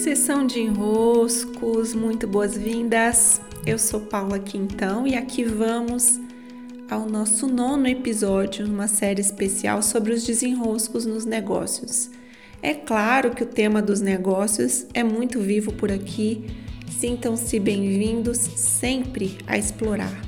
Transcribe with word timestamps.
Sessão 0.00 0.46
de 0.46 0.60
enroscos, 0.60 1.94
muito 1.94 2.26
boas-vindas. 2.26 3.38
Eu 3.66 3.78
sou 3.78 4.00
Paula 4.00 4.38
Quintão 4.38 5.06
e 5.06 5.14
aqui 5.14 5.44
vamos 5.44 6.18
ao 6.90 7.06
nosso 7.06 7.46
nono 7.46 7.86
episódio, 7.86 8.64
uma 8.66 8.88
série 8.88 9.20
especial 9.20 9.82
sobre 9.82 10.14
os 10.14 10.24
desenroscos 10.24 11.04
nos 11.04 11.26
negócios. 11.26 12.08
É 12.62 12.72
claro 12.72 13.32
que 13.32 13.42
o 13.42 13.46
tema 13.46 13.82
dos 13.82 14.00
negócios 14.00 14.86
é 14.94 15.04
muito 15.04 15.38
vivo 15.38 15.70
por 15.70 15.92
aqui. 15.92 16.46
Sintam-se 16.98 17.60
bem-vindos 17.60 18.38
sempre 18.38 19.36
a 19.46 19.58
explorar. 19.58 20.18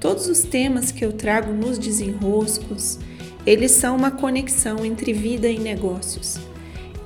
Todos 0.00 0.26
os 0.26 0.40
temas 0.42 0.90
que 0.90 1.04
eu 1.04 1.12
trago 1.12 1.52
nos 1.52 1.78
desenroscos, 1.78 2.98
eles 3.46 3.70
são 3.70 3.94
uma 3.94 4.10
conexão 4.10 4.84
entre 4.84 5.12
vida 5.12 5.48
e 5.48 5.60
negócios. 5.60 6.40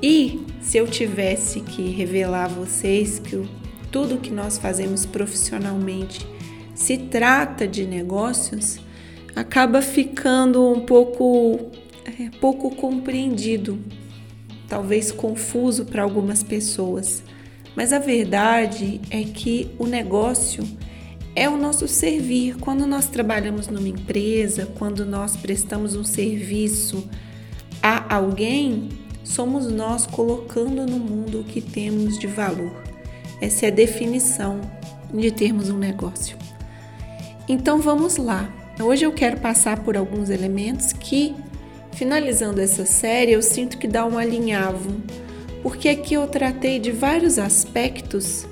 E 0.08 0.40
se 0.60 0.78
eu 0.78 0.86
tivesse 0.86 1.58
que 1.58 1.90
revelar 1.90 2.44
a 2.44 2.48
vocês 2.48 3.18
que 3.18 3.44
tudo 3.90 4.18
que 4.18 4.30
nós 4.30 4.56
fazemos 4.56 5.04
profissionalmente 5.04 6.24
se 6.76 6.96
trata 6.96 7.66
de 7.66 7.84
negócios, 7.84 8.78
acaba 9.34 9.82
ficando 9.82 10.72
um 10.72 10.86
pouco 10.86 11.72
é, 12.04 12.30
pouco 12.40 12.70
compreendido, 12.76 13.80
talvez 14.68 15.10
confuso 15.10 15.84
para 15.84 16.04
algumas 16.04 16.40
pessoas. 16.40 17.24
Mas 17.74 17.92
a 17.92 17.98
verdade 17.98 19.00
é 19.10 19.24
que 19.24 19.72
o 19.76 19.88
negócio 19.88 20.62
é 21.34 21.48
o 21.48 21.56
nosso 21.56 21.88
servir. 21.88 22.54
Quando 22.58 22.86
nós 22.86 23.08
trabalhamos 23.08 23.66
numa 23.66 23.88
empresa, 23.88 24.66
quando 24.78 25.04
nós 25.04 25.36
prestamos 25.36 25.96
um 25.96 26.04
serviço 26.04 27.10
a 27.82 28.14
alguém, 28.14 28.88
somos 29.26 29.66
nós 29.70 30.06
colocando 30.06 30.86
no 30.86 30.98
mundo 30.98 31.40
o 31.40 31.44
que 31.44 31.60
temos 31.60 32.18
de 32.18 32.26
valor. 32.26 32.82
Essa 33.40 33.66
é 33.66 33.68
a 33.68 33.72
definição 33.72 34.60
de 35.12 35.30
termos 35.30 35.68
um 35.68 35.76
negócio. 35.76 36.36
Então 37.48 37.80
vamos 37.80 38.16
lá. 38.16 38.50
Hoje 38.80 39.04
eu 39.04 39.12
quero 39.12 39.38
passar 39.38 39.82
por 39.82 39.96
alguns 39.96 40.30
elementos 40.30 40.92
que, 40.92 41.34
finalizando 41.92 42.60
essa 42.60 42.86
série, 42.86 43.32
eu 43.32 43.42
sinto 43.42 43.78
que 43.78 43.88
dá 43.88 44.06
um 44.06 44.16
alinhavo, 44.16 44.90
porque 45.62 45.88
aqui 45.88 46.14
eu 46.14 46.26
tratei 46.28 46.78
de 46.78 46.92
vários 46.92 47.38
aspectos 47.38 48.46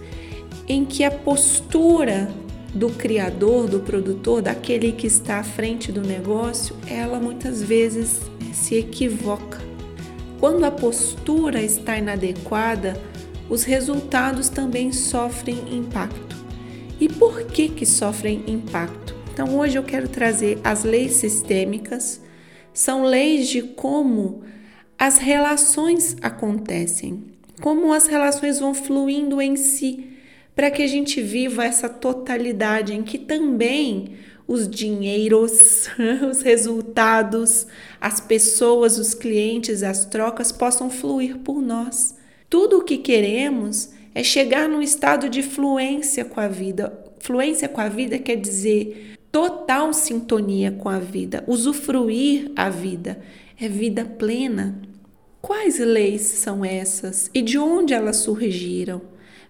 em 0.66 0.84
que 0.84 1.04
a 1.04 1.10
postura 1.10 2.28
do 2.74 2.88
criador, 2.90 3.68
do 3.68 3.80
produtor, 3.80 4.42
daquele 4.42 4.90
que 4.92 5.06
está 5.06 5.38
à 5.38 5.44
frente 5.44 5.92
do 5.92 6.00
negócio, 6.00 6.74
ela 6.88 7.20
muitas 7.20 7.62
vezes 7.62 8.20
se 8.52 8.74
equivoca 8.74 9.73
quando 10.44 10.64
a 10.64 10.70
postura 10.70 11.62
está 11.62 11.96
inadequada, 11.96 13.00
os 13.48 13.64
resultados 13.64 14.50
também 14.50 14.92
sofrem 14.92 15.74
impacto. 15.74 16.36
E 17.00 17.08
por 17.08 17.46
que 17.46 17.66
que 17.70 17.86
sofrem 17.86 18.44
impacto? 18.46 19.16
Então 19.32 19.58
hoje 19.58 19.78
eu 19.78 19.82
quero 19.82 20.06
trazer 20.06 20.60
as 20.62 20.84
leis 20.84 21.12
sistêmicas. 21.12 22.20
São 22.74 23.04
leis 23.04 23.48
de 23.48 23.62
como 23.62 24.42
as 24.98 25.16
relações 25.16 26.14
acontecem, 26.20 27.24
como 27.62 27.90
as 27.90 28.06
relações 28.06 28.60
vão 28.60 28.74
fluindo 28.74 29.40
em 29.40 29.56
si, 29.56 30.10
para 30.54 30.70
que 30.70 30.82
a 30.82 30.86
gente 30.86 31.22
viva 31.22 31.64
essa 31.64 31.88
totalidade 31.88 32.92
em 32.92 33.02
que 33.02 33.16
também 33.16 34.18
os 34.46 34.68
dinheiros, 34.68 35.88
os 36.30 36.42
resultados, 36.42 37.66
as 38.00 38.20
pessoas, 38.20 38.98
os 38.98 39.14
clientes, 39.14 39.82
as 39.82 40.04
trocas 40.04 40.52
possam 40.52 40.90
fluir 40.90 41.38
por 41.38 41.60
nós. 41.60 42.16
Tudo 42.48 42.78
o 42.78 42.84
que 42.84 42.98
queremos 42.98 43.90
é 44.14 44.22
chegar 44.22 44.68
num 44.68 44.82
estado 44.82 45.28
de 45.28 45.42
fluência 45.42 46.24
com 46.24 46.40
a 46.40 46.48
vida. 46.48 46.96
Fluência 47.18 47.68
com 47.68 47.80
a 47.80 47.88
vida 47.88 48.18
quer 48.18 48.36
dizer 48.36 49.14
total 49.32 49.92
sintonia 49.92 50.70
com 50.70 50.88
a 50.88 51.00
vida, 51.00 51.42
usufruir 51.46 52.52
a 52.54 52.70
vida, 52.70 53.20
é 53.60 53.68
vida 53.68 54.04
plena. 54.04 54.80
Quais 55.42 55.78
leis 55.78 56.22
são 56.22 56.64
essas 56.64 57.30
e 57.34 57.42
de 57.42 57.58
onde 57.58 57.92
elas 57.92 58.18
surgiram? 58.18 59.02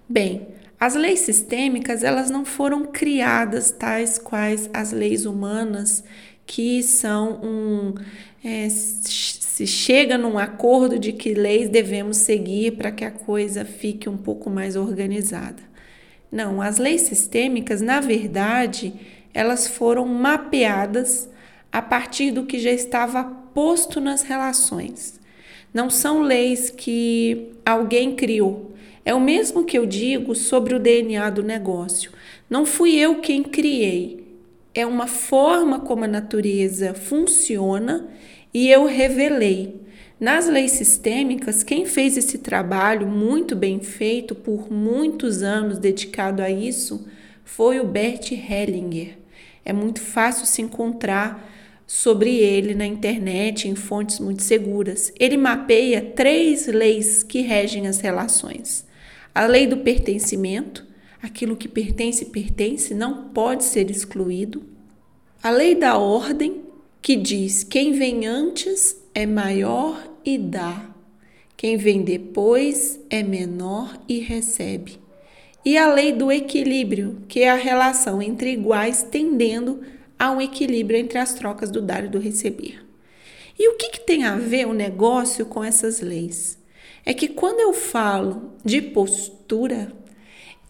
Bem, 0.09 0.49
as 0.85 0.95
leis 0.95 1.21
sistêmicas, 1.21 2.05
elas 2.05 2.29
não 2.29 2.45
foram 2.45 2.85
criadas 2.85 3.71
tais 3.71 4.19
quais 4.19 4.69
as 4.71 4.93
leis 4.93 5.25
humanas, 5.25 6.05
que 6.45 6.83
são 6.83 7.41
um. 7.43 7.95
É, 8.45 8.69
se 8.69 9.67
chega 9.67 10.19
num 10.19 10.37
acordo 10.39 10.99
de 10.99 11.11
que 11.11 11.33
leis 11.33 11.71
devemos 11.71 12.19
seguir 12.19 12.73
para 12.73 12.93
que 12.93 13.03
a 13.03 13.11
coisa 13.11 13.65
fique 13.65 14.11
um 14.11 14.19
pouco 14.19 14.51
mais 14.51 14.77
organizada. 14.77 15.63
Não, 16.31 16.61
as 16.61 16.77
leis 16.77 17.01
sistêmicas, 17.01 17.81
na 17.81 18.01
verdade, 18.01 18.93
elas 19.33 19.67
foram 19.67 20.07
mapeadas 20.07 21.31
a 21.73 21.81
partir 21.81 22.31
do 22.31 22.45
que 22.45 22.59
já 22.59 22.71
estava 22.71 23.25
posto 23.25 24.03
nas 24.03 24.21
relações. 24.21 25.19
Não 25.73 25.89
são 25.89 26.21
leis 26.21 26.69
que 26.69 27.53
alguém 27.65 28.15
criou, 28.15 28.74
é 29.05 29.15
o 29.15 29.21
mesmo 29.21 29.65
que 29.65 29.77
eu 29.77 29.85
digo 29.85 30.35
sobre 30.35 30.75
o 30.75 30.79
DNA 30.79 31.29
do 31.31 31.43
negócio. 31.43 32.11
Não 32.49 32.65
fui 32.65 32.95
eu 32.95 33.21
quem 33.21 33.43
criei. 33.43 34.25
É 34.75 34.87
uma 34.87 35.07
forma 35.07 35.81
como 35.81 36.05
a 36.05 36.09
natureza 36.09 36.95
funciona 36.95 38.09
e 38.53 38.71
eu 38.71 38.87
revelei. 38.87 39.81
Nas 40.19 40.49
leis 40.49 40.73
sistêmicas, 40.73 41.63
quem 41.63 41.85
fez 41.85 42.17
esse 42.17 42.39
trabalho 42.39 43.07
muito 43.07 43.55
bem 43.55 43.81
feito 43.81 44.35
por 44.35 44.73
muitos 44.73 45.43
anos 45.43 45.79
dedicado 45.79 46.41
a 46.41 46.49
isso 46.49 47.07
foi 47.45 47.79
o 47.81 47.85
Bert 47.85 48.33
Hellinger. 48.33 49.19
É 49.65 49.73
muito 49.73 50.01
fácil 50.01 50.47
se 50.47 50.63
encontrar 50.63 51.53
sobre 51.87 52.37
ele 52.37 52.75
na 52.75 52.87
internet 52.87 53.69
em 53.69 53.75
fontes 53.75 54.19
muito 54.19 54.43
seguras. 54.43 55.13
Ele 55.21 55.37
mapeia 55.37 56.01
três 56.01 56.67
leis 56.67 57.23
que 57.23 57.41
regem 57.41 57.87
as 57.87 58.01
relações. 58.01 58.87
A 59.35 59.47
lei 59.47 59.67
do 59.67 59.79
pertencimento, 59.79 60.87
aquilo 61.21 61.57
que 61.57 61.67
pertence, 61.67 62.27
pertence, 62.27 62.95
não 62.95 63.31
pode 63.31 63.65
ser 63.65 63.91
excluído. 63.91 64.63
A 65.43 65.51
lei 65.51 65.75
da 65.75 65.99
ordem, 65.99 66.63
que 67.03 67.17
diz: 67.17 67.65
quem 67.65 67.93
vem 67.93 68.27
antes 68.27 68.97
é 69.13 69.27
maior 69.27 70.01
e 70.25 70.39
dá, 70.39 70.89
quem 71.57 71.77
vem 71.77 72.03
depois 72.03 73.01
é 73.11 73.25
menor 73.25 73.99
e 74.09 74.21
recebe. 74.21 75.01
E 75.65 75.77
a 75.77 75.93
lei 75.93 76.13
do 76.13 76.31
equilíbrio, 76.31 77.23
que 77.27 77.41
é 77.41 77.51
a 77.51 77.57
relação 77.57 78.23
entre 78.23 78.53
iguais 78.53 79.03
tendendo 79.03 79.81
a 80.17 80.31
um 80.31 80.41
equilíbrio 80.41 80.99
entre 81.01 81.19
as 81.19 81.35
trocas 81.35 81.73
do 81.73 81.83
dar 81.83 82.05
e 82.05 82.09
do 82.09 82.21
receber. 82.21 82.85
E 83.59 83.69
o 83.69 83.77
que, 83.77 83.89
que 83.89 84.01
tem 84.01 84.25
a 84.25 84.37
ver 84.37 84.67
o 84.69 84.73
negócio 84.73 85.45
com 85.47 85.65
essas 85.65 86.01
leis? 86.01 86.63
É 87.05 87.13
que 87.13 87.29
quando 87.29 87.61
eu 87.61 87.73
falo 87.73 88.53
de 88.65 88.81
postura, 88.81 89.93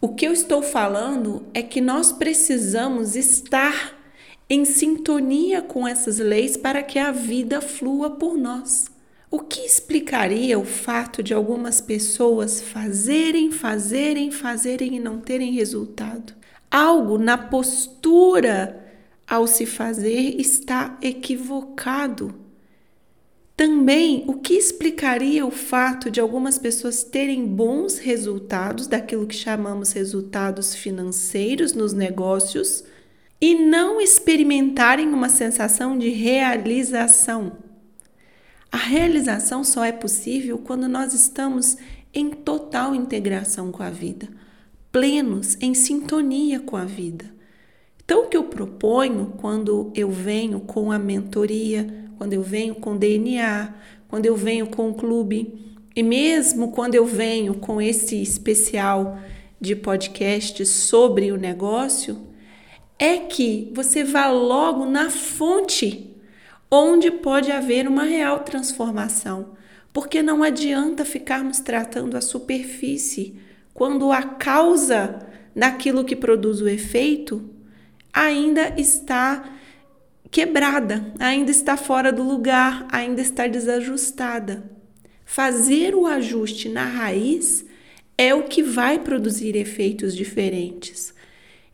o 0.01 0.09
que 0.15 0.27
eu 0.27 0.33
estou 0.33 0.63
falando 0.63 1.47
é 1.55 1.63
que 1.63 1.81
nós 1.81 2.13
precisamos 2.13 3.17
estar 3.17 3.99
em 4.49 4.65
sintonia 4.65 5.63
com 5.63 5.87
essas 5.89 6.19
leis 6.19 6.57
para 6.57 6.83
que 6.83 6.99
a 6.99 7.11
vida 7.11 7.61
flua 7.61 8.11
por 8.11 8.37
nós. 8.37 8.91
O 9.31 9.41
que 9.41 9.61
explicaria 9.61 10.59
o 10.59 10.65
fato 10.65 11.23
de 11.23 11.35
algumas 11.35 11.81
pessoas 11.81 12.61
fazerem, 12.61 13.51
fazerem, 13.51 14.31
fazerem 14.31 14.97
e 14.97 15.01
não 15.01 15.19
terem 15.19 15.53
resultado? 15.53 16.35
Algo 16.71 17.19
na 17.19 17.39
postura 17.39 18.85
ao 19.27 19.47
se 19.47 19.67
fazer 19.67 20.39
está 20.39 20.99
equivocado. 21.01 22.44
Também, 23.57 24.25
o 24.27 24.35
que 24.35 24.55
explicaria 24.55 25.47
o 25.47 25.51
fato 25.51 26.11
de 26.11 26.21
algumas 26.21 26.59
pessoas 26.59 27.05
terem 27.05 27.47
bons 27.47 27.99
resultados, 27.99 28.89
daquilo 28.89 29.29
que 29.29 29.35
chamamos 29.37 29.93
resultados 29.93 30.75
financeiros 30.75 31.73
nos 31.73 31.93
negócios, 31.93 32.83
e 33.41 33.55
não 33.55 34.01
experimentarem 34.01 35.09
uma 35.09 35.29
sensação 35.29 35.97
de 35.97 36.09
realização? 36.09 37.59
A 38.73 38.77
realização 38.77 39.63
só 39.63 39.85
é 39.85 39.93
possível 39.93 40.59
quando 40.59 40.89
nós 40.89 41.15
estamos 41.15 41.77
em 42.13 42.31
total 42.31 42.93
integração 42.93 43.71
com 43.71 43.85
a 43.85 43.91
vida, 43.91 44.29
plenos, 44.91 45.57
em 45.61 45.75
sintonia 45.75 46.59
com 46.59 46.77
a 46.77 46.85
vida. 46.85 47.25
Então, 48.05 48.25
o 48.25 48.29
que 48.29 48.37
eu 48.37 48.45
proponho 48.45 49.35
quando 49.39 49.93
eu 49.95 50.11
venho 50.11 50.59
com 50.59 50.91
a 50.91 50.99
mentoria, 50.99 52.04
quando 52.19 52.33
eu 52.33 52.43
venho 52.43 52.75
com 52.75 52.97
DNA, 52.97 53.75
quando 54.09 54.27
eu 54.27 54.37
venho 54.37 54.67
com 54.67 54.91
o 54.91 54.95
clube, 54.95 55.53
e 55.95 56.03
mesmo 56.03 56.73
quando 56.73 56.95
eu 56.95 57.07
venho 57.07 57.55
com 57.55 57.81
esse 57.81 58.21
especial 58.21 59.19
de 59.61 59.77
podcast 59.77 60.65
sobre 60.67 61.31
o 61.31 61.37
negócio, 61.37 62.19
é 62.99 63.19
que 63.19 63.71
você 63.75 64.05
vá 64.05 64.29
logo 64.31 64.85
na 64.87 65.11
fonte 65.11 66.15
onde 66.71 67.11
pode 67.11 67.53
haver 67.53 67.87
uma 67.87 68.05
real 68.05 68.41
transformação. 68.41 69.55
Porque 69.93 70.23
não 70.23 70.43
adianta 70.43 71.05
ficarmos 71.05 71.61
tratando 71.61 72.17
a 72.17 72.21
superfície 72.21 73.37
quando 73.73 74.11
a 74.11 74.23
causa 74.23 75.25
daquilo 75.55 76.05
que 76.05 76.17
produz 76.17 76.61
o 76.61 76.69
efeito 76.69 77.49
ainda 78.13 78.75
está 78.81 79.45
quebrada, 80.31 81.13
ainda 81.19 81.51
está 81.51 81.77
fora 81.77 82.13
do 82.13 82.23
lugar, 82.23 82.87
ainda 82.91 83.21
está 83.21 83.47
desajustada. 83.47 84.71
Fazer 85.25 85.95
o 85.95 86.07
ajuste 86.07 86.69
na 86.69 86.85
raiz 86.85 87.65
é 88.17 88.35
o 88.35 88.45
que 88.45 88.63
vai 88.63 88.99
produzir 88.99 89.57
efeitos 89.57 90.15
diferentes. 90.15 91.15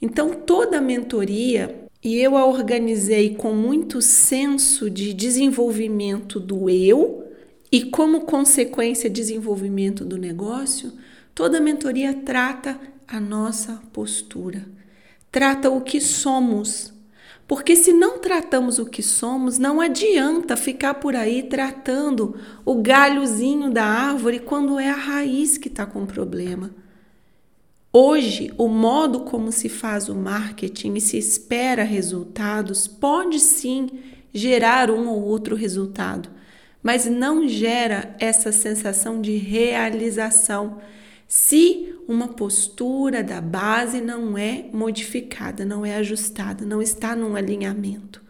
Então, 0.01 0.31
toda 0.31 0.79
a 0.79 0.81
mentoria, 0.81 1.85
e 2.03 2.17
eu 2.17 2.37
a 2.37 2.47
organizei 2.47 3.35
com 3.35 3.53
muito 3.53 4.01
senso 4.01 4.89
de 4.89 5.13
desenvolvimento 5.13 6.41
do 6.41 6.71
eu 6.71 7.27
e, 7.71 7.85
como 7.85 8.23
consequência, 8.23 9.11
desenvolvimento 9.11 10.05
do 10.05 10.17
negócio, 10.17 10.93
toda 11.35 11.59
a 11.59 11.61
mentoria 11.61 12.15
trata 12.15 12.81
a 13.07 13.21
nossa 13.21 13.83
postura, 13.93 14.65
trata 15.31 15.69
o 15.69 15.83
que 15.83 16.01
somos 16.01 16.93
porque 17.51 17.75
se 17.75 17.93
não 17.93 18.21
tratamos 18.21 18.79
o 18.79 18.87
que 18.87 19.03
somos, 19.03 19.59
não 19.59 19.81
adianta 19.81 20.57
ficar 20.57 20.95
por 20.95 21.17
aí 21.17 21.43
tratando 21.43 22.39
o 22.65 22.77
galhozinho 22.77 23.73
da 23.73 23.85
árvore 23.85 24.39
quando 24.39 24.79
é 24.79 24.89
a 24.89 24.95
raiz 24.95 25.59
que 25.59 25.67
está 25.67 25.85
com 25.85 26.07
problema. 26.07 26.71
Hoje, 27.93 28.55
o 28.57 28.69
modo 28.69 29.23
como 29.23 29.51
se 29.51 29.69
faz 29.69 30.09
o 30.09 30.15
marketing 30.15 30.95
e 30.95 31.01
se 31.01 31.19
espera 31.19 31.83
resultados 31.83 32.87
pode 32.87 33.41
sim 33.41 33.91
gerar 34.33 34.89
um 34.89 35.09
ou 35.09 35.21
outro 35.21 35.57
resultado, 35.57 36.29
mas 36.81 37.07
não 37.07 37.49
gera 37.49 38.15
essa 38.21 38.53
sensação 38.53 39.21
de 39.21 39.37
realização 39.39 40.79
se 41.27 41.97
uma 42.11 42.27
postura 42.27 43.23
da 43.23 43.41
base 43.41 44.01
não 44.01 44.37
é 44.37 44.65
modificada, 44.73 45.65
não 45.65 45.87
é 45.87 45.95
ajustada, 45.95 46.67
não 46.67 46.83
está 46.83 47.15
num 47.15 47.37
alinhamento. 47.37 48.21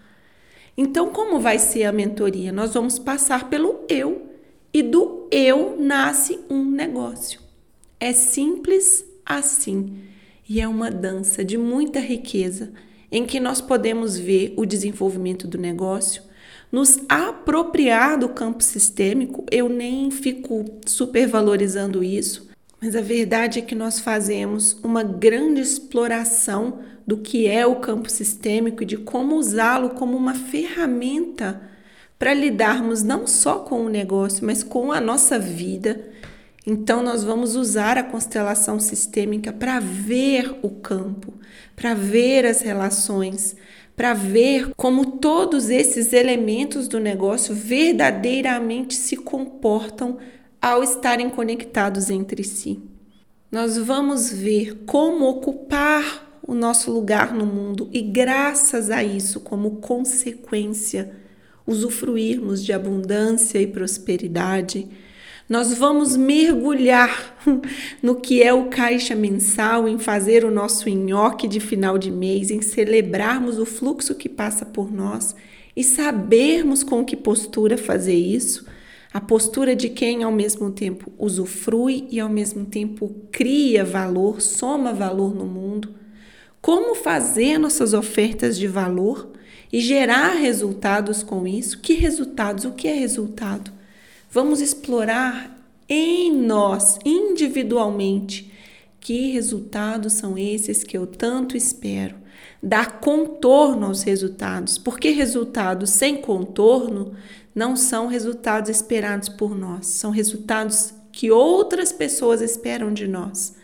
Então, 0.76 1.08
como 1.08 1.40
vai 1.40 1.58
ser 1.58 1.84
a 1.84 1.92
mentoria? 1.92 2.52
Nós 2.52 2.74
vamos 2.74 2.98
passar 2.98 3.48
pelo 3.48 3.80
eu 3.88 4.28
e 4.72 4.82
do 4.82 5.26
eu 5.30 5.76
nasce 5.80 6.38
um 6.50 6.62
negócio. 6.62 7.40
É 7.98 8.12
simples 8.12 9.02
assim 9.24 9.96
e 10.46 10.60
é 10.60 10.68
uma 10.68 10.90
dança 10.90 11.42
de 11.42 11.56
muita 11.56 12.00
riqueza 12.00 12.72
em 13.10 13.24
que 13.24 13.40
nós 13.40 13.62
podemos 13.62 14.18
ver 14.18 14.52
o 14.58 14.66
desenvolvimento 14.66 15.48
do 15.48 15.56
negócio, 15.56 16.22
nos 16.70 17.00
apropriar 17.08 18.18
do 18.18 18.28
campo 18.28 18.62
sistêmico. 18.62 19.46
Eu 19.50 19.70
nem 19.70 20.10
fico 20.10 20.66
supervalorizando 20.86 22.04
isso 22.04 22.49
mas 22.80 22.96
a 22.96 23.00
verdade 23.00 23.58
é 23.58 23.62
que 23.62 23.74
nós 23.74 24.00
fazemos 24.00 24.76
uma 24.82 25.02
grande 25.02 25.60
exploração 25.60 26.78
do 27.06 27.18
que 27.18 27.46
é 27.46 27.66
o 27.66 27.76
campo 27.76 28.10
sistêmico 28.10 28.82
e 28.82 28.86
de 28.86 28.96
como 28.96 29.34
usá-lo 29.34 29.90
como 29.90 30.16
uma 30.16 30.34
ferramenta 30.34 31.60
para 32.18 32.32
lidarmos 32.32 33.02
não 33.02 33.26
só 33.26 33.60
com 33.60 33.84
o 33.84 33.88
negócio, 33.88 34.44
mas 34.44 34.62
com 34.62 34.92
a 34.92 35.00
nossa 35.00 35.38
vida. 35.38 36.08
Então, 36.66 37.02
nós 37.02 37.24
vamos 37.24 37.56
usar 37.56 37.96
a 37.96 38.02
constelação 38.02 38.78
sistêmica 38.78 39.52
para 39.52 39.80
ver 39.80 40.58
o 40.62 40.68
campo, 40.68 41.32
para 41.74 41.94
ver 41.94 42.44
as 42.44 42.60
relações, 42.60 43.56
para 43.96 44.12
ver 44.14 44.70
como 44.76 45.18
todos 45.18 45.70
esses 45.70 46.12
elementos 46.12 46.88
do 46.88 47.00
negócio 47.00 47.54
verdadeiramente 47.54 48.94
se 48.94 49.16
comportam 49.16 50.18
ao 50.60 50.82
estarem 50.82 51.30
conectados 51.30 52.10
entre 52.10 52.44
si. 52.44 52.80
Nós 53.50 53.76
vamos 53.76 54.30
ver 54.30 54.82
como 54.86 55.28
ocupar 55.28 56.40
o 56.46 56.54
nosso 56.54 56.92
lugar 56.92 57.32
no 57.32 57.46
mundo 57.46 57.88
e, 57.92 58.02
graças 58.02 58.90
a 58.90 59.02
isso, 59.02 59.40
como 59.40 59.76
consequência, 59.76 61.12
usufruirmos 61.66 62.64
de 62.64 62.72
abundância 62.72 63.58
e 63.58 63.66
prosperidade. 63.66 64.88
Nós 65.48 65.74
vamos 65.74 66.16
mergulhar 66.16 67.36
no 68.02 68.16
que 68.16 68.42
é 68.42 68.52
o 68.52 68.66
caixa 68.66 69.16
mensal, 69.16 69.88
em 69.88 69.98
fazer 69.98 70.44
o 70.44 70.50
nosso 70.50 70.88
nhoque 70.88 71.48
de 71.48 71.58
final 71.58 71.98
de 71.98 72.10
mês, 72.10 72.50
em 72.50 72.62
celebrarmos 72.62 73.58
o 73.58 73.66
fluxo 73.66 74.14
que 74.14 74.28
passa 74.28 74.64
por 74.64 74.92
nós 74.92 75.34
e 75.74 75.82
sabermos 75.82 76.82
com 76.82 77.04
que 77.04 77.16
postura 77.16 77.76
fazer 77.76 78.14
isso 78.14 78.64
a 79.12 79.20
postura 79.20 79.74
de 79.74 79.88
quem 79.88 80.22
ao 80.22 80.30
mesmo 80.30 80.70
tempo 80.70 81.12
usufrui 81.18 82.06
e 82.10 82.20
ao 82.20 82.28
mesmo 82.28 82.64
tempo 82.64 83.12
cria 83.32 83.84
valor, 83.84 84.40
soma 84.40 84.92
valor 84.92 85.34
no 85.34 85.46
mundo. 85.46 85.94
Como 86.60 86.94
fazer 86.94 87.58
nossas 87.58 87.92
ofertas 87.92 88.56
de 88.56 88.68
valor 88.68 89.32
e 89.72 89.80
gerar 89.80 90.34
resultados 90.34 91.22
com 91.22 91.46
isso? 91.46 91.80
Que 91.80 91.94
resultados? 91.94 92.64
O 92.64 92.72
que 92.72 92.86
é 92.86 92.94
resultado? 92.94 93.72
Vamos 94.30 94.60
explorar 94.60 95.58
em 95.88 96.32
nós, 96.32 96.98
individualmente, 97.04 98.52
que 99.00 99.32
resultados 99.32 100.12
são 100.12 100.38
esses 100.38 100.84
que 100.84 100.96
eu 100.96 101.06
tanto 101.06 101.56
espero? 101.56 102.14
Dar 102.62 103.00
contorno 103.00 103.86
aos 103.86 104.02
resultados, 104.02 104.78
porque 104.78 105.10
resultados 105.10 105.90
sem 105.90 106.18
contorno 106.18 107.12
não 107.54 107.76
são 107.76 108.06
resultados 108.06 108.70
esperados 108.70 109.28
por 109.28 109.56
nós, 109.56 109.86
são 109.86 110.10
resultados 110.10 110.94
que 111.12 111.30
outras 111.30 111.92
pessoas 111.92 112.40
esperam 112.40 112.92
de 112.92 113.08
nós 113.08 113.54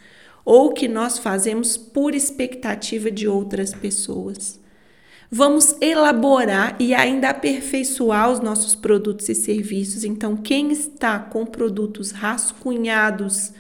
ou 0.44 0.73
que 0.73 0.87
nós 0.87 1.19
fazemos 1.19 1.77
por 1.77 2.15
expectativa 2.15 3.11
de 3.11 3.27
outras 3.27 3.75
pessoas. 3.75 4.61
Vamos 5.29 5.75
elaborar 5.81 6.77
e 6.79 6.94
ainda 6.94 7.31
aperfeiçoar 7.31 8.31
os 8.31 8.38
nossos 8.38 8.77
produtos 8.77 9.29
e 9.29 9.35
serviços. 9.35 10.05
Então, 10.05 10.37
quem 10.37 10.71
está 10.71 11.19
com 11.19 11.44
produtos 11.44 12.12
rascunhados 12.12 13.53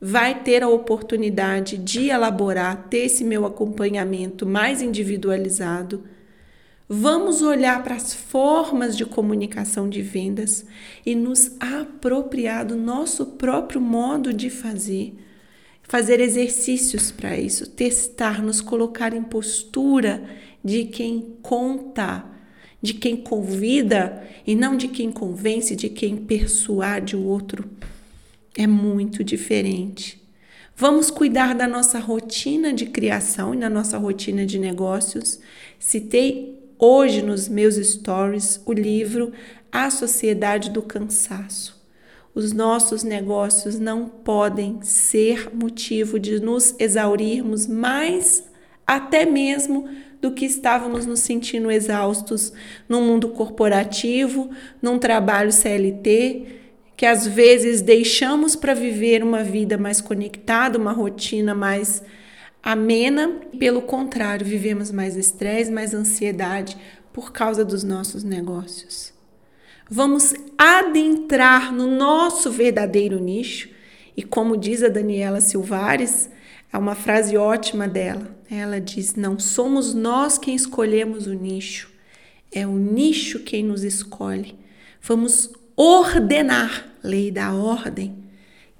vai 0.00 0.42
ter 0.42 0.64
a 0.64 0.68
oportunidade 0.68 1.78
de 1.78 2.08
elaborar, 2.08 2.88
ter 2.90 3.04
esse 3.04 3.22
meu 3.22 3.46
acompanhamento 3.46 4.44
mais 4.44 4.82
individualizado 4.82 6.02
Vamos 6.94 7.40
olhar 7.40 7.82
para 7.82 7.94
as 7.94 8.12
formas 8.12 8.94
de 8.94 9.06
comunicação 9.06 9.88
de 9.88 10.02
vendas 10.02 10.66
e 11.06 11.14
nos 11.14 11.52
apropriar 11.58 12.66
do 12.66 12.76
nosso 12.76 13.24
próprio 13.24 13.80
modo 13.80 14.30
de 14.30 14.50
fazer. 14.50 15.14
Fazer 15.84 16.20
exercícios 16.20 17.10
para 17.10 17.34
isso, 17.34 17.70
testar, 17.70 18.42
nos 18.42 18.60
colocar 18.60 19.14
em 19.14 19.22
postura 19.22 20.22
de 20.62 20.84
quem 20.84 21.34
conta, 21.40 22.26
de 22.82 22.92
quem 22.92 23.16
convida 23.16 24.22
e 24.46 24.54
não 24.54 24.76
de 24.76 24.88
quem 24.88 25.10
convence, 25.10 25.74
de 25.74 25.88
quem 25.88 26.18
persuade 26.18 27.16
o 27.16 27.24
outro. 27.24 27.70
É 28.54 28.66
muito 28.66 29.24
diferente. 29.24 30.20
Vamos 30.76 31.10
cuidar 31.10 31.54
da 31.54 31.66
nossa 31.66 31.98
rotina 31.98 32.70
de 32.70 32.84
criação 32.84 33.54
e 33.54 33.58
da 33.58 33.70
nossa 33.70 33.96
rotina 33.96 34.44
de 34.44 34.58
negócios. 34.58 35.40
Citei 35.78 36.61
hoje 36.84 37.22
nos 37.22 37.48
meus 37.48 37.76
stories 37.76 38.60
o 38.66 38.72
livro 38.72 39.32
A 39.70 39.88
Sociedade 39.88 40.68
do 40.68 40.82
Cansaço. 40.82 41.80
Os 42.34 42.52
nossos 42.52 43.04
negócios 43.04 43.78
não 43.78 44.08
podem 44.08 44.82
ser 44.82 45.54
motivo 45.54 46.18
de 46.18 46.40
nos 46.40 46.74
exaurirmos 46.80 47.68
mais, 47.68 48.50
até 48.84 49.24
mesmo 49.24 49.88
do 50.20 50.32
que 50.32 50.44
estávamos 50.44 51.06
nos 51.06 51.20
sentindo 51.20 51.70
exaustos 51.70 52.52
no 52.88 53.00
mundo 53.00 53.28
corporativo, 53.28 54.50
num 54.80 54.98
trabalho 54.98 55.52
CLT, 55.52 56.46
que 56.96 57.06
às 57.06 57.28
vezes 57.28 57.80
deixamos 57.80 58.56
para 58.56 58.74
viver 58.74 59.22
uma 59.22 59.44
vida 59.44 59.78
mais 59.78 60.00
conectada, 60.00 60.78
uma 60.78 60.92
rotina 60.92 61.54
mais 61.54 62.02
amena, 62.62 63.40
pelo 63.58 63.82
contrário, 63.82 64.46
vivemos 64.46 64.90
mais 64.90 65.16
estresse, 65.16 65.70
mais 65.70 65.92
ansiedade 65.92 66.76
por 67.12 67.32
causa 67.32 67.64
dos 67.64 67.82
nossos 67.82 68.22
negócios. 68.22 69.12
Vamos 69.90 70.32
adentrar 70.56 71.72
no 71.72 71.86
nosso 71.86 72.50
verdadeiro 72.50 73.18
nicho 73.18 73.68
e, 74.16 74.22
como 74.22 74.56
diz 74.56 74.82
a 74.82 74.88
Daniela 74.88 75.40
Silvares, 75.40 76.30
é 76.72 76.78
uma 76.78 76.94
frase 76.94 77.36
ótima 77.36 77.86
dela. 77.86 78.34
Ela 78.50 78.80
diz: 78.80 79.14
Não 79.14 79.38
somos 79.38 79.92
nós 79.92 80.38
quem 80.38 80.54
escolhemos 80.54 81.26
o 81.26 81.34
nicho, 81.34 81.90
é 82.50 82.66
o 82.66 82.76
nicho 82.76 83.40
quem 83.40 83.62
nos 83.62 83.82
escolhe. 83.82 84.56
Vamos 85.02 85.50
ordenar, 85.76 86.86
lei 87.02 87.30
da 87.30 87.52
ordem, 87.52 88.21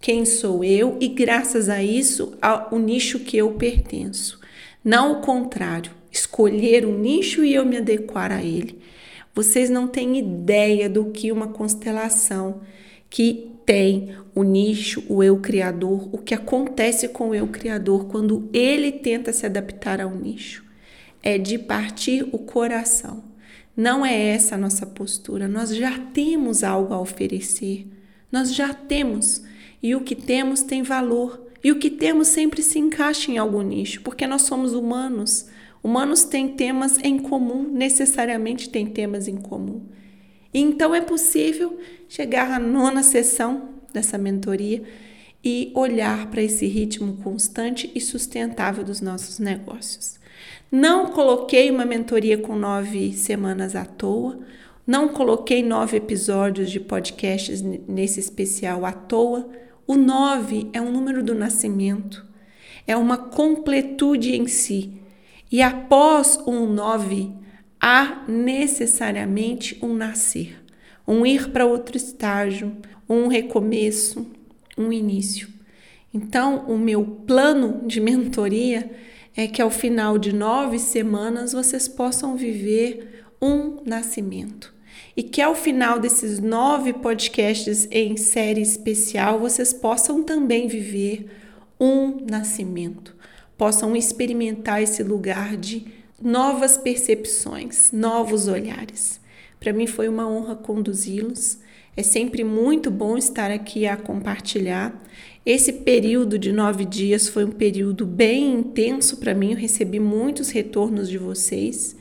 quem 0.02 0.25
sou 0.25 0.64
eu 0.64 0.99
e, 1.00 1.06
graças 1.06 1.68
a 1.68 1.80
isso, 1.80 2.37
ao 2.42 2.76
nicho 2.76 3.21
que 3.21 3.37
eu 3.37 3.52
pertenço. 3.52 4.40
Não 4.85 5.12
o 5.12 5.21
contrário, 5.21 5.92
escolher 6.11 6.85
um 6.85 6.99
nicho 6.99 7.44
e 7.44 7.54
eu 7.54 7.64
me 7.64 7.76
adequar 7.76 8.32
a 8.32 8.42
ele. 8.42 8.80
Vocês 9.32 9.71
não 9.71 9.87
têm 9.87 10.18
ideia 10.18 10.90
do 10.90 11.04
que 11.06 11.30
uma 11.30 11.47
constelação 11.47 12.62
que 13.09 13.52
tem 13.64 14.12
o 14.35 14.42
nicho, 14.42 15.04
o 15.09 15.23
eu 15.23 15.38
criador, 15.38 16.09
o 16.12 16.18
que 16.18 16.35
acontece 16.35 17.06
com 17.06 17.28
o 17.28 17.35
eu 17.35 17.47
criador 17.47 18.06
quando 18.06 18.50
ele 18.52 18.90
tenta 18.90 19.32
se 19.32 19.47
adaptar 19.47 20.00
ao 20.00 20.11
nicho. 20.11 20.64
É 21.23 21.38
de 21.38 21.56
partir 21.59 22.28
o 22.32 22.38
coração. 22.38 23.23
Não 23.76 24.04
é 24.04 24.21
essa 24.21 24.56
a 24.56 24.59
nossa 24.59 24.85
postura. 24.85 25.47
Nós 25.47 25.73
já 25.73 25.97
temos 26.12 26.64
algo 26.64 26.92
a 26.92 27.00
oferecer. 27.00 27.87
Nós 28.32 28.52
já 28.52 28.75
temos. 28.75 29.42
E 29.82 29.94
o 29.94 30.00
que 30.00 30.14
temos 30.14 30.62
tem 30.62 30.82
valor. 30.82 31.48
E 31.64 31.70
o 31.70 31.78
que 31.78 31.90
temos 31.90 32.28
sempre 32.28 32.62
se 32.62 32.78
encaixa 32.78 33.30
em 33.30 33.38
algum 33.38 33.62
nicho, 33.62 34.00
porque 34.02 34.26
nós 34.26 34.42
somos 34.42 34.72
humanos. 34.72 35.46
Humanos 35.82 36.24
têm 36.24 36.48
temas 36.48 36.98
em 37.02 37.18
comum, 37.18 37.62
necessariamente 37.62 38.68
têm 38.68 38.86
temas 38.86 39.26
em 39.26 39.36
comum. 39.36 39.82
E 40.54 40.60
então 40.60 40.94
é 40.94 41.00
possível 41.00 41.78
chegar 42.08 42.50
à 42.50 42.58
nona 42.58 43.02
sessão 43.02 43.70
dessa 43.92 44.18
mentoria 44.18 44.82
e 45.44 45.72
olhar 45.74 46.30
para 46.30 46.42
esse 46.42 46.66
ritmo 46.66 47.16
constante 47.22 47.90
e 47.94 48.00
sustentável 48.00 48.84
dos 48.84 49.00
nossos 49.00 49.38
negócios. 49.38 50.20
Não 50.70 51.10
coloquei 51.10 51.70
uma 51.70 51.84
mentoria 51.84 52.38
com 52.38 52.54
nove 52.54 53.12
semanas 53.12 53.74
à 53.74 53.84
toa, 53.84 54.38
não 54.86 55.08
coloquei 55.08 55.62
nove 55.62 55.96
episódios 55.96 56.70
de 56.70 56.80
podcasts 56.80 57.62
nesse 57.62 58.20
especial 58.20 58.84
à 58.84 58.92
toa. 58.92 59.48
O 59.92 59.94
nove 59.94 60.70
é 60.72 60.80
um 60.80 60.90
número 60.90 61.22
do 61.22 61.34
nascimento, 61.34 62.25
é 62.87 62.96
uma 62.96 63.18
completude 63.18 64.34
em 64.34 64.46
si. 64.46 64.90
E 65.50 65.61
após 65.61 66.38
um 66.46 66.66
nove, 66.66 67.30
há 67.78 68.25
necessariamente 68.26 69.78
um 69.82 69.92
nascer, 69.92 70.64
um 71.06 71.26
ir 71.26 71.50
para 71.50 71.66
outro 71.66 71.94
estágio, 71.94 72.75
um 73.06 73.26
recomeço, 73.26 74.32
um 74.78 74.90
início. 74.90 75.46
Então, 76.14 76.64
o 76.66 76.78
meu 76.78 77.04
plano 77.04 77.87
de 77.87 78.00
mentoria 78.00 78.90
é 79.37 79.46
que 79.46 79.61
ao 79.61 79.68
final 79.68 80.16
de 80.16 80.34
nove 80.34 80.78
semanas 80.78 81.52
vocês 81.52 81.87
possam 81.87 82.34
viver 82.34 83.26
um 83.42 83.76
nascimento. 83.84 84.72
E 85.16 85.22
que 85.22 85.40
ao 85.40 85.54
final 85.54 85.99
desses 85.99 86.38
nove 86.38 86.92
podcasts 86.92 87.87
em 87.90 88.16
série 88.16 88.62
especial 88.62 89.38
vocês 89.38 89.72
possam 89.72 90.22
também 90.22 90.66
viver 90.68 91.26
um 91.78 92.25
nascimento, 92.30 93.14
possam 93.58 93.96
experimentar 93.96 94.82
esse 94.82 95.02
lugar 95.02 95.56
de 95.56 95.87
novas 96.20 96.78
percepções, 96.78 97.90
novos 97.92 98.46
olhares. 98.46 99.20
Para 99.58 99.72
mim 99.72 99.87
foi 99.87 100.08
uma 100.08 100.28
honra 100.28 100.56
conduzi-los. 100.56 101.58
É 101.96 102.02
sempre 102.02 102.42
muito 102.42 102.90
bom 102.90 103.18
estar 103.18 103.50
aqui 103.50 103.87
a 103.87 103.96
compartilhar. 103.96 105.00
Esse 105.44 105.72
período 105.72 106.38
de 106.38 106.52
nove 106.52 106.84
dias 106.84 107.28
foi 107.28 107.44
um 107.44 107.50
período 107.50 108.06
bem 108.06 108.54
intenso 108.54 109.18
para 109.18 109.34
mim. 109.34 109.52
Eu 109.52 109.58
recebi 109.58 110.00
muitos 110.00 110.50
retornos 110.50 111.08
de 111.08 111.18
vocês. 111.18 111.96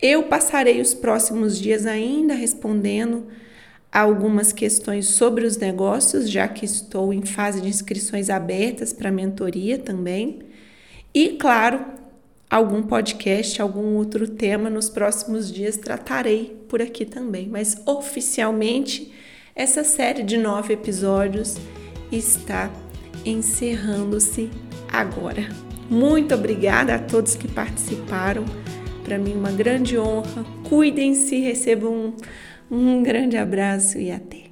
Eu 0.00 0.24
passarei 0.24 0.80
os 0.80 0.92
próximos 0.92 1.58
dias 1.58 1.86
ainda 1.86 2.34
respondendo 2.34 3.26
algumas 3.90 4.52
questões 4.52 5.06
sobre 5.06 5.46
os 5.46 5.56
negócios, 5.56 6.30
já 6.30 6.46
que 6.46 6.66
estou 6.66 7.14
em 7.14 7.24
fase 7.24 7.62
de 7.62 7.68
inscrições 7.68 8.28
abertas 8.28 8.92
para 8.92 9.10
mentoria 9.10 9.78
também. 9.78 10.40
E, 11.14 11.30
claro, 11.30 11.82
algum 12.50 12.82
podcast, 12.82 13.62
algum 13.62 13.96
outro 13.96 14.28
tema 14.28 14.68
nos 14.68 14.90
próximos 14.90 15.50
dias 15.50 15.78
tratarei 15.78 16.62
por 16.68 16.82
aqui 16.82 17.06
também. 17.06 17.48
Mas 17.48 17.80
oficialmente, 17.86 19.12
essa 19.54 19.82
série 19.82 20.22
de 20.22 20.36
nove 20.36 20.74
episódios 20.74 21.56
está 22.12 22.70
encerrando-se 23.24 24.50
agora. 24.92 25.48
Muito 25.88 26.34
obrigada 26.34 26.94
a 26.94 26.98
todos 26.98 27.34
que 27.34 27.48
participaram. 27.48 28.44
Para 29.06 29.18
mim, 29.18 29.34
uma 29.34 29.52
grande 29.52 29.96
honra. 29.96 30.44
Cuidem-se, 30.68 31.38
recebam 31.38 32.12
um, 32.68 32.76
um 32.76 33.02
grande 33.04 33.36
abraço 33.36 33.98
e 33.98 34.10
até. 34.10 34.45